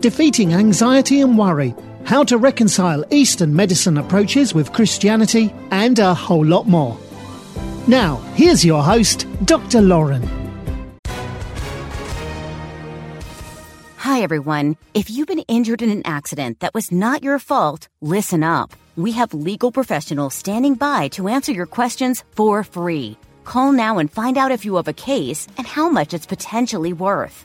[0.00, 1.74] defeating anxiety and worry,
[2.04, 6.98] how to reconcile Eastern medicine approaches with Christianity, and a whole lot more.
[7.88, 9.80] Now, here's your host, Dr.
[9.80, 10.22] Lauren.
[13.98, 14.76] Hi, everyone.
[14.94, 18.72] If you've been injured in an accident that was not your fault, listen up.
[18.96, 23.18] We have legal professionals standing by to answer your questions for free.
[23.44, 26.92] Call now and find out if you have a case and how much it's potentially
[26.92, 27.44] worth.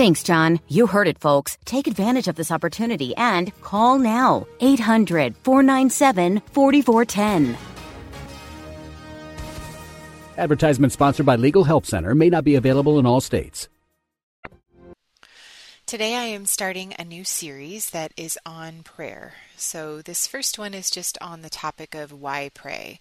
[0.00, 0.60] Thanks, John.
[0.66, 1.58] You heard it, folks.
[1.66, 4.46] Take advantage of this opportunity and call now.
[4.60, 7.58] 800 497 4410.
[10.38, 13.68] Advertisement sponsored by Legal Help Center may not be available in all states.
[15.84, 19.34] Today I am starting a new series that is on prayer.
[19.56, 23.00] So, this first one is just on the topic of why pray.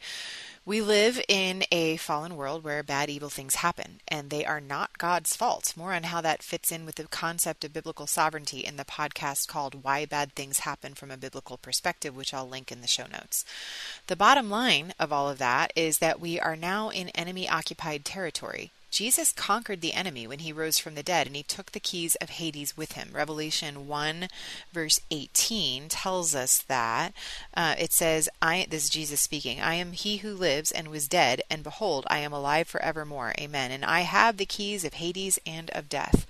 [0.70, 5.00] We live in a fallen world where bad, evil things happen, and they are not
[5.00, 5.74] God's fault.
[5.76, 9.48] More on how that fits in with the concept of biblical sovereignty in the podcast
[9.48, 13.08] called Why Bad Things Happen from a Biblical Perspective, which I'll link in the show
[13.12, 13.46] notes.
[14.06, 18.06] The bottom line of all of that is that we are now in enemy occupied
[18.06, 18.70] territory.
[18.90, 22.16] Jesus conquered the enemy when he rose from the dead, and he took the keys
[22.16, 23.10] of Hades with him.
[23.14, 24.28] Revelation 1,
[24.72, 27.14] verse 18 tells us that.
[27.54, 31.08] Uh, it says, I, This is Jesus speaking, I am he who lives and was
[31.08, 33.34] dead, and behold, I am alive forevermore.
[33.40, 33.72] Amen.
[33.72, 36.26] And I have the keys of Hades and of death.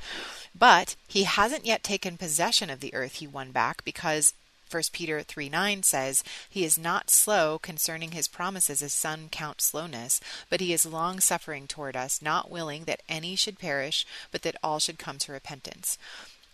[0.58, 4.34] But he hasn't yet taken possession of the earth he won back because
[4.72, 9.62] 1 Peter 3 9 says, He is not slow concerning his promises, as some count
[9.62, 14.44] slowness, but he is long suffering toward us, not willing that any should perish, but
[14.44, 15.98] that all should come to repentance.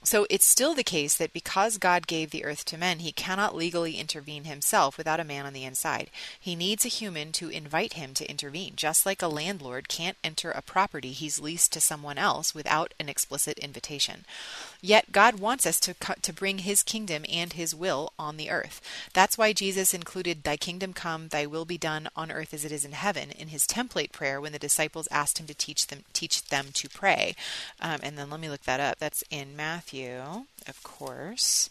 [0.05, 3.55] So it's still the case that because God gave the earth to men, he cannot
[3.55, 6.11] legally intervene himself without a man on the inside.
[6.39, 10.51] He needs a human to invite him to intervene, just like a landlord can't enter
[10.51, 14.25] a property he's leased to someone else without an explicit invitation.
[14.79, 18.81] Yet God wants us to to bring his kingdom and his will on the earth.
[19.13, 22.71] That's why Jesus included thy kingdom come, thy will be done on earth as it
[22.71, 26.03] is in heaven in his template prayer when the disciples asked him to teach them
[26.13, 27.35] teach them to pray.
[27.81, 28.99] Um, and then let me look that up.
[28.99, 29.94] That's in Matthew,
[30.67, 31.69] of course.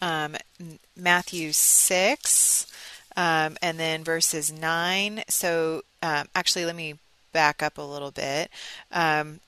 [0.00, 0.36] Um,
[0.96, 2.66] Matthew 6,
[3.16, 5.24] um, and then verses 9.
[5.28, 6.94] So, um, actually, let me
[7.32, 8.50] back up a little bit.
[8.92, 9.40] Um,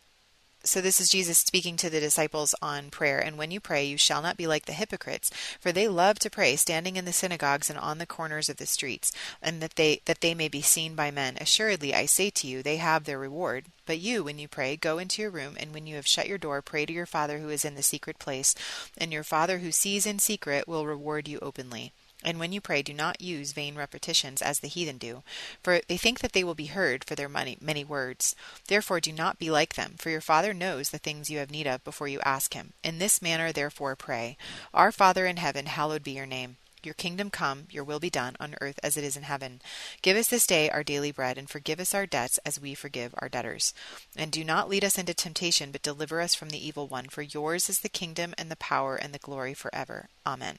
[0.66, 3.18] so this is Jesus speaking to the disciples on prayer.
[3.18, 6.30] And when you pray, you shall not be like the hypocrites, for they love to
[6.30, 10.00] pray, standing in the synagogues and on the corners of the streets, and that they
[10.04, 11.36] that they may be seen by men.
[11.40, 13.66] Assuredly, I say to you, they have their reward.
[13.86, 16.38] But you, when you pray, go into your room, and when you have shut your
[16.38, 18.54] door, pray to your Father who is in the secret place,
[18.98, 21.92] and your Father who sees in secret will reward you openly.
[22.26, 25.22] And when you pray, do not use vain repetitions as the heathen do,
[25.62, 28.34] for they think that they will be heard for their many, many words.
[28.66, 31.68] Therefore, do not be like them, for your Father knows the things you have need
[31.68, 32.72] of before you ask Him.
[32.82, 34.36] In this manner, therefore, pray
[34.74, 36.56] Our Father in heaven, hallowed be your name.
[36.82, 39.60] Your kingdom come, your will be done, on earth as it is in heaven.
[40.02, 43.14] Give us this day our daily bread, and forgive us our debts as we forgive
[43.18, 43.72] our debtors.
[44.16, 47.06] And do not lead us into temptation, but deliver us from the evil one.
[47.08, 50.08] For yours is the kingdom, and the power, and the glory forever.
[50.26, 50.58] Amen.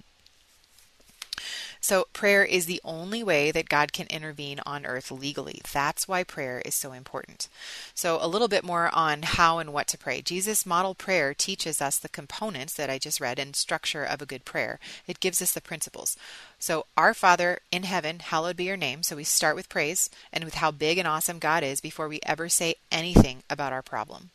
[1.82, 5.62] So, prayer is the only way that God can intervene on earth legally.
[5.72, 7.48] That's why prayer is so important.
[7.94, 10.22] So, a little bit more on how and what to pray.
[10.22, 14.26] Jesus' model prayer teaches us the components that I just read and structure of a
[14.26, 14.80] good prayer.
[15.08, 16.18] It gives us the principles.
[16.60, 19.04] So, Our Father in heaven, hallowed be your name.
[19.04, 22.20] So, we start with praise and with how big and awesome God is before we
[22.24, 24.32] ever say anything about our problem.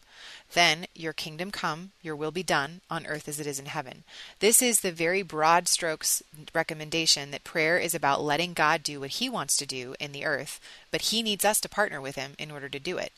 [0.53, 4.05] Then, your kingdom come, your will be done, on earth as it is in heaven.
[4.41, 6.23] This is the very broad strokes
[6.55, 10.25] recommendation that prayer is about letting God do what he wants to do in the
[10.25, 10.61] earth,
[10.91, 13.13] but he needs us to partner with him in order to do it.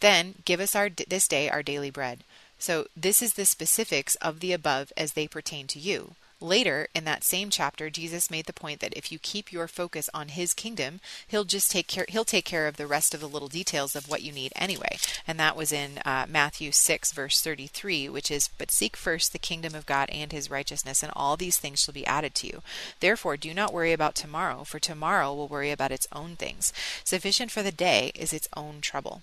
[0.00, 2.24] Then, give us our this day our daily bread.
[2.58, 6.14] So, this is the specifics of the above as they pertain to you.
[6.40, 10.08] Later in that same chapter, Jesus made the point that if you keep your focus
[10.14, 13.28] on his kingdom, he'll just take care he'll take care of the rest of the
[13.28, 14.96] little details of what you need anyway.
[15.26, 19.38] And that was in uh, Matthew 6 verse 33, which is but seek first the
[19.38, 22.62] kingdom of God and his righteousness and all these things shall be added to you.
[23.00, 26.72] Therefore, do not worry about tomorrow, for tomorrow will worry about its own things.
[27.04, 29.22] Sufficient for the day is its own trouble.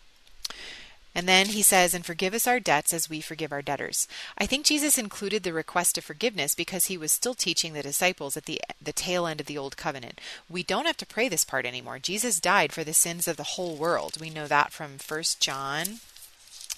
[1.16, 4.08] And then he says, and forgive us our debts as we forgive our debtors.
[4.38, 8.38] I think Jesus included the request of forgiveness because he was still teaching the disciples
[8.38, 10.22] at the, the tail end of the old covenant.
[10.50, 11.98] We don't have to pray this part anymore.
[12.00, 14.20] Jesus died for the sins of the whole world.
[14.20, 15.86] We know that from 1 John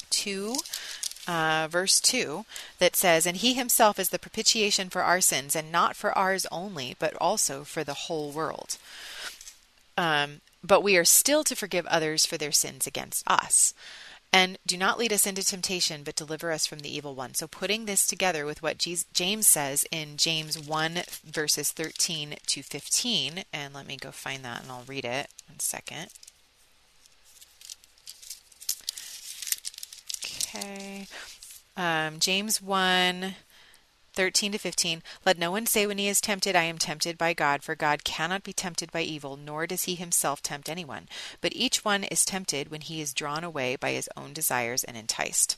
[0.10, 0.56] 2.
[1.28, 2.44] Uh, verse 2
[2.80, 6.48] that says, And he himself is the propitiation for our sins, and not for ours
[6.52, 8.78] only, but also for the whole world.
[9.96, 13.76] Um, but we are still to forgive others for their sins against us.
[14.32, 17.34] And do not lead us into temptation, but deliver us from the evil one.
[17.34, 23.44] So, putting this together with what James says in James 1, verses 13 to 15,
[23.52, 26.10] and let me go find that and I'll read it one second.
[30.24, 31.08] Okay.
[31.76, 33.36] Um, James 1,
[34.20, 37.34] 13 to 15 Let no one say when he is tempted, I am tempted by
[37.34, 41.08] God, for God cannot be tempted by evil, nor does he himself tempt anyone.
[41.40, 44.98] But each one is tempted when he is drawn away by his own desires and
[44.98, 45.56] enticed.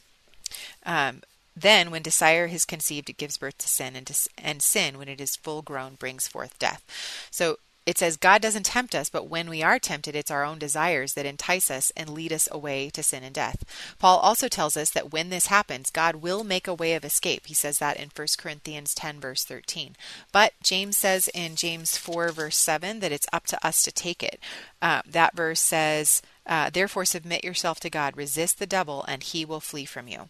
[0.85, 1.23] Um,
[1.55, 5.07] then, when desire is conceived, it gives birth to sin, and, to, and sin, when
[5.07, 6.83] it is full grown, brings forth death.
[7.31, 10.59] So, it says God doesn't tempt us, but when we are tempted, it's our own
[10.59, 13.63] desires that entice us and lead us away to sin and death.
[13.97, 17.47] Paul also tells us that when this happens, God will make a way of escape.
[17.47, 19.95] He says that in 1 Corinthians 10, verse 13.
[20.31, 24.21] But James says in James 4, verse 7, that it's up to us to take
[24.21, 24.39] it.
[24.79, 29.43] Uh, that verse says, uh, Therefore, submit yourself to God, resist the devil, and he
[29.43, 30.29] will flee from you.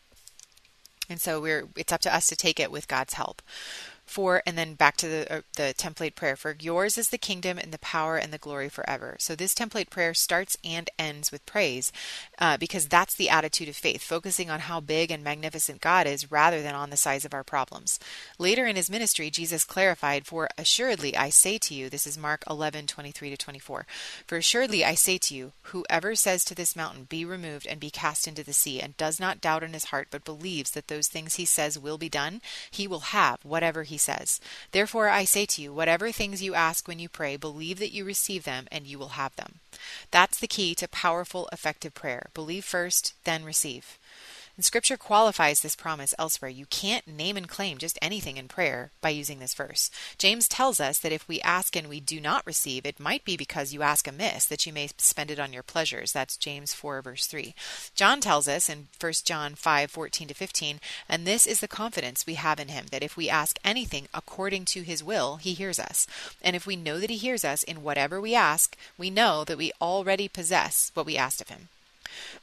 [1.09, 3.41] And so we're it's up to us to take it with God's help
[4.11, 7.57] for and then back to the uh, the template prayer for yours is the kingdom
[7.57, 9.15] and the power and the glory forever.
[9.19, 11.91] So this template prayer starts and ends with praise
[12.39, 16.31] uh, because that's the attitude of faith focusing on how big and magnificent god is
[16.31, 17.99] rather than on the size of our problems.
[18.37, 22.43] Later in his ministry jesus clarified for assuredly i say to you this is mark
[22.49, 23.85] 11 23 to 24
[24.27, 27.89] for assuredly i say to you whoever says to this mountain be removed and be
[27.89, 31.07] cast into the sea and does not doubt in his heart but believes that those
[31.07, 35.45] things he says will be done he will have whatever he says, Therefore I say
[35.45, 38.85] to you, whatever things you ask when you pray, believe that you receive them and
[38.85, 39.59] you will have them.
[40.11, 42.27] That's the key to powerful, effective prayer.
[42.33, 43.97] Believe first, then receive.
[44.55, 46.51] And scripture qualifies this promise elsewhere.
[46.51, 49.89] You can't name and claim just anything in prayer by using this verse.
[50.17, 53.37] James tells us that if we ask and we do not receive, it might be
[53.37, 56.11] because you ask amiss, that you may spend it on your pleasures.
[56.11, 57.55] That's James 4, verse 3.
[57.95, 62.25] John tells us in 1 John 5, 14 to 15, and this is the confidence
[62.25, 65.79] we have in him, that if we ask anything according to his will, he hears
[65.79, 66.07] us.
[66.41, 69.57] And if we know that he hears us in whatever we ask, we know that
[69.57, 71.69] we already possess what we asked of him.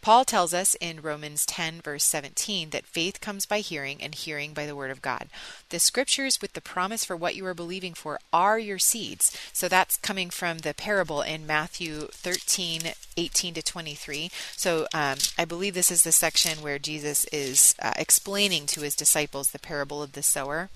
[0.00, 4.52] Paul tells us in Romans 10, verse 17, that faith comes by hearing, and hearing
[4.54, 5.28] by the word of God.
[5.70, 9.36] The scriptures with the promise for what you are believing for are your seeds.
[9.52, 14.30] So that's coming from the parable in Matthew 13, 18 to 23.
[14.56, 18.94] So um, I believe this is the section where Jesus is uh, explaining to his
[18.94, 20.70] disciples the parable of the sower.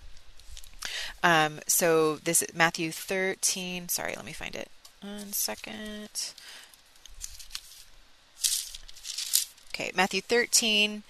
[1.22, 3.88] Um, so this is Matthew 13.
[3.88, 4.70] Sorry, let me find it.
[5.00, 6.32] One second.
[9.74, 11.02] Okay, Matthew 13,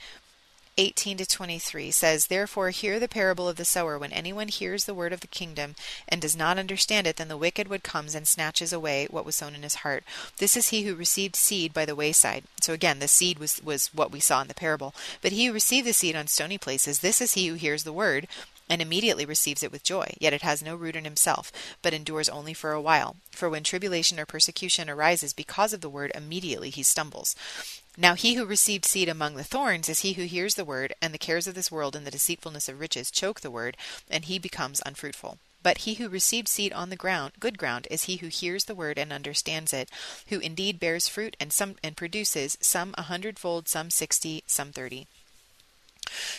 [0.79, 3.99] 18 to 23 says, Therefore, hear the parable of the sower.
[3.99, 5.75] When anyone hears the word of the kingdom
[6.09, 9.35] and does not understand it, then the wicked one comes and snatches away what was
[9.35, 10.05] sown in his heart.
[10.39, 12.45] This is he who received seed by the wayside.
[12.61, 14.95] So again, the seed was, was what we saw in the parable.
[15.21, 17.93] But he who received the seed on stony places, this is he who hears the
[17.93, 18.29] word
[18.71, 20.15] and immediately receives it with joy.
[20.19, 21.53] Yet it has no root in himself,
[21.83, 23.17] but endures only for a while.
[23.31, 27.37] For when tribulation or persecution arises because of the word, immediately he stumbles.
[27.97, 31.13] Now he who received seed among the thorns is he who hears the word, and
[31.13, 33.77] the cares of this world and the deceitfulness of riches choke the word,
[34.11, 35.39] and he becomes unfruitful.
[35.63, 38.75] But he who received seed on the ground, good ground, is he who hears the
[38.75, 39.91] word and understands it,
[40.29, 45.07] who indeed bears fruit and some and produces some a hundredfold, some sixty, some thirty.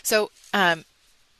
[0.01, 0.83] So um,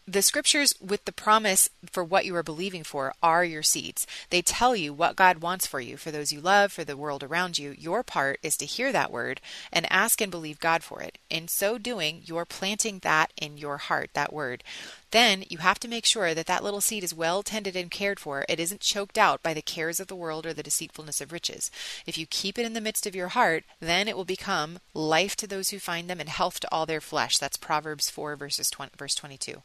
[0.06, 4.06] the scriptures with the promise for what you are believing for are your seeds.
[4.30, 7.24] They tell you what God wants for you, for those you love, for the world
[7.24, 7.74] around you.
[7.78, 9.40] Your part is to hear that word
[9.72, 11.18] and ask and believe God for it.
[11.30, 14.64] In so doing, you're planting that in your heart, that word.
[15.12, 18.20] Then you have to make sure that that little seed is well tended and cared
[18.20, 18.46] for.
[18.50, 21.70] It isn't choked out by the cares of the world or the deceitfulness of riches.
[22.08, 25.36] If you keep it in the midst of your heart, then it will become life
[25.36, 27.38] to those who find them and health to all their flesh.
[27.38, 29.62] That's Proverbs 4 verses 20, verse 22.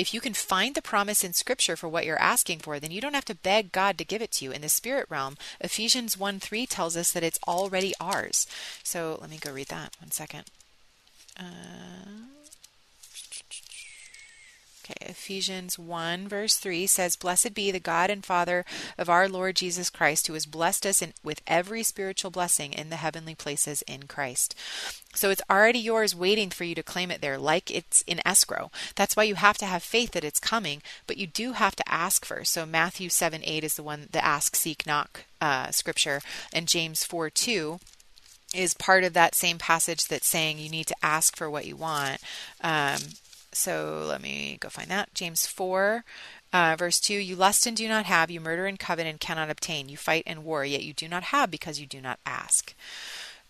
[0.00, 3.02] If you can find the promise in Scripture for what you're asking for, then you
[3.02, 4.50] don't have to beg God to give it to you.
[4.50, 8.46] In the spirit realm, Ephesians 1 3 tells us that it's already ours.
[8.82, 10.44] So let me go read that one second.
[11.38, 12.39] Uh,
[14.90, 18.64] Okay, Ephesians 1, verse 3 says, Blessed be the God and Father
[18.98, 22.90] of our Lord Jesus Christ, who has blessed us in, with every spiritual blessing in
[22.90, 24.54] the heavenly places in Christ.
[25.14, 28.70] So it's already yours waiting for you to claim it there, like it's in escrow.
[28.96, 31.88] That's why you have to have faith that it's coming, but you do have to
[31.88, 32.52] ask first.
[32.52, 36.20] So Matthew 7 8 is the one, the ask, seek, knock uh, scripture,
[36.52, 37.80] and James 4 2
[38.52, 41.76] is part of that same passage that's saying you need to ask for what you
[41.76, 42.20] want.
[42.60, 42.98] Um,
[43.52, 45.14] so let me go find that.
[45.14, 46.04] James 4,
[46.52, 49.50] uh, verse 2 You lust and do not have, you murder and covet and cannot
[49.50, 49.88] obtain.
[49.88, 52.74] You fight and war, yet you do not have because you do not ask.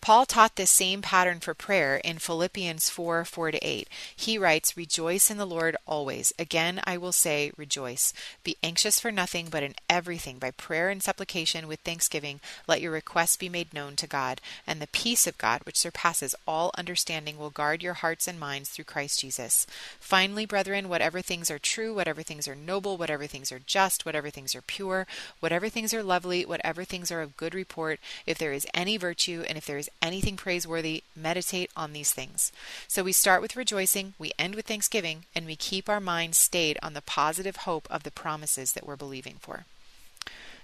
[0.01, 3.89] Paul taught this same pattern for prayer in Philippians 4 4 8.
[4.17, 6.33] He writes, Rejoice in the Lord always.
[6.39, 8.15] Again, I will say, rejoice.
[8.43, 12.93] Be anxious for nothing, but in everything, by prayer and supplication with thanksgiving, let your
[12.93, 14.41] requests be made known to God.
[14.67, 18.71] And the peace of God, which surpasses all understanding, will guard your hearts and minds
[18.71, 19.67] through Christ Jesus.
[20.01, 24.31] Finally, brethren, whatever things are true, whatever things are noble, whatever things are just, whatever
[24.31, 25.07] things are pure,
[25.41, 29.45] whatever things are lovely, whatever things are of good report, if there is any virtue,
[29.47, 32.53] and if there is anything praiseworthy, meditate on these things.
[32.89, 36.79] So we start with rejoicing, we end with thanksgiving, and we keep our minds stayed
[36.83, 39.65] on the positive hope of the promises that we're believing for.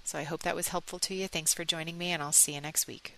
[0.04, 1.26] So I hope that was helpful to you.
[1.28, 3.14] Thanks for joining me, and I'll see you next week.